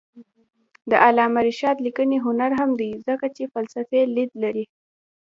[0.89, 4.65] د علامه رشاد لیکنی هنر مهم دی ځکه چې فلسفي لید لري.